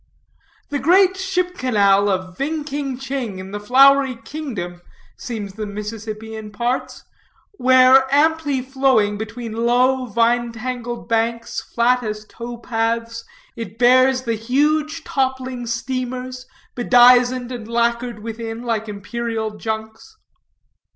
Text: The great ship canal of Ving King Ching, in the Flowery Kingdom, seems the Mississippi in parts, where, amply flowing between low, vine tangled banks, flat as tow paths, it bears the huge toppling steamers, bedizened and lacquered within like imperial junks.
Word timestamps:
The 0.69 0.79
great 0.79 1.15
ship 1.15 1.55
canal 1.55 2.09
of 2.09 2.35
Ving 2.35 2.63
King 2.63 2.97
Ching, 2.97 3.37
in 3.37 3.51
the 3.51 3.59
Flowery 3.59 4.15
Kingdom, 4.25 4.81
seems 5.15 5.53
the 5.53 5.67
Mississippi 5.67 6.33
in 6.35 6.49
parts, 6.51 7.03
where, 7.59 8.07
amply 8.11 8.63
flowing 8.63 9.19
between 9.19 9.51
low, 9.51 10.07
vine 10.07 10.53
tangled 10.53 11.07
banks, 11.07 11.61
flat 11.75 12.01
as 12.01 12.25
tow 12.25 12.57
paths, 12.57 13.23
it 13.55 13.77
bears 13.77 14.23
the 14.23 14.33
huge 14.33 15.03
toppling 15.03 15.67
steamers, 15.67 16.47
bedizened 16.73 17.51
and 17.51 17.67
lacquered 17.67 18.23
within 18.23 18.63
like 18.63 18.89
imperial 18.89 19.55
junks. 19.55 20.17